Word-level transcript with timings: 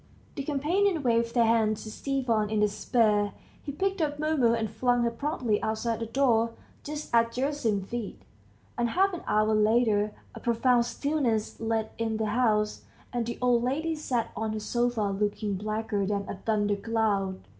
The 0.33 0.41
companions 0.41 1.03
waved 1.03 1.35
their 1.35 1.45
hands 1.45 1.83
to 1.83 1.91
Stepan 1.91 2.49
in 2.49 2.61
despair. 2.61 3.33
He 3.61 3.71
picked 3.71 4.01
up 4.01 4.17
Mumu, 4.17 4.55
and 4.57 4.67
flung 4.67 5.03
her 5.03 5.11
promptly 5.11 5.61
outside 5.61 5.99
the 5.99 6.07
door, 6.07 6.53
just 6.83 7.13
at 7.13 7.31
Gerasim's 7.31 7.87
feet, 7.87 8.23
and 8.79 8.89
half 8.89 9.13
an 9.13 9.21
hour 9.27 9.53
later 9.53 10.11
a 10.33 10.39
profound 10.39 10.87
stillness 10.87 11.59
led 11.59 11.91
in 11.99 12.17
the 12.17 12.25
house, 12.33 12.83
and 13.13 13.27
the 13.27 13.37
old 13.43 13.61
lady 13.61 13.93
sat 13.93 14.31
on 14.35 14.53
her 14.53 14.59
sofa 14.59 15.03
looking 15.21 15.53
blacker 15.53 16.03
than 16.07 16.27
a 16.27 16.35
thundercloud. 16.47 17.39